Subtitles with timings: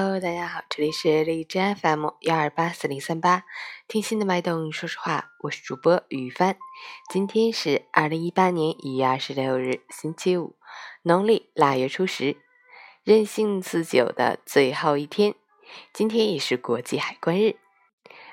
[0.00, 3.42] Hello，大家好，这里是荔枝 FM 幺二八四零三八，
[3.88, 6.56] 听心的脉动，说实话，我是主播雨帆。
[7.10, 10.54] 今天是二零一八年一月二十六日，星期五，
[11.02, 12.36] 农历腊月初十，
[13.02, 15.34] 任性自九的最后一天。
[15.92, 17.56] 今天也是国际海关日。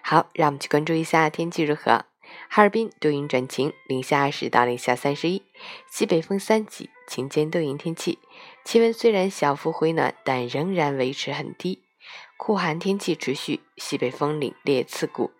[0.04, 2.06] 好，让我们去关注一下天气如何。
[2.48, 5.42] 哈尔滨多云转晴，零下二十到零下三十一，
[5.90, 8.20] 西北风三级，晴间多云天气。
[8.64, 11.84] 气温虽然小幅回暖，但仍然维持很低，
[12.38, 15.32] 酷寒天气持续，西北风凛冽刺骨。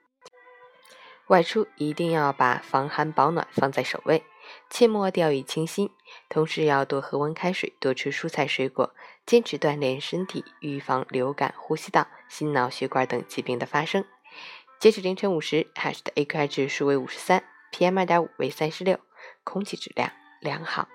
[1.28, 4.24] 外出一定要把防寒保暖放在首位，
[4.70, 5.90] 切莫掉以轻心。
[6.30, 8.94] 同时要多喝温开水，多吃蔬菜水果，
[9.26, 14.06] 坚持锻炼身体，预防流感、呼吸道、心脑血管等疾病的发生。
[14.80, 19.00] 截止凌晨五时，Hash 的 AQI 指数为五十三，PM 二点五为三十六，
[19.44, 20.88] 空气质量良好。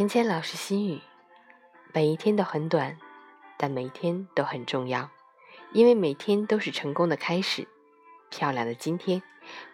[0.00, 0.98] 陈谦老师心语：
[1.92, 2.96] 每一天都很短，
[3.58, 5.10] 但每一天都很重要，
[5.74, 7.68] 因为每天都是成功的开始。
[8.30, 9.22] 漂亮的今天，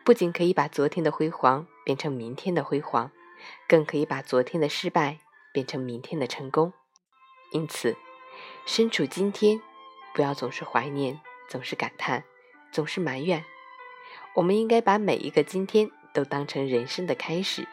[0.05, 3.13] 不仅可以把昨天的辉煌变成明天的辉煌，
[3.69, 5.21] 更可以把昨天的失败
[5.53, 6.73] 变成明天的成功。
[7.53, 7.97] 因此，
[8.67, 9.63] 身处今天，
[10.13, 12.25] 不要总是怀念，总是感叹，
[12.73, 13.45] 总是埋怨。
[14.35, 17.69] 我们应该把每一个今天都当成人生的开始。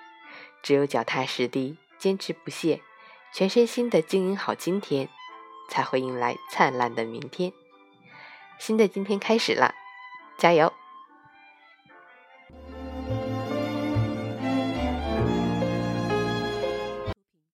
[0.62, 2.82] 只有脚踏实地，坚持不懈，
[3.32, 5.08] 全身心的经营好今天，
[5.70, 7.54] 才会迎来灿烂的明天。
[8.60, 9.74] 新的今天开始了。
[10.38, 10.74] 加油！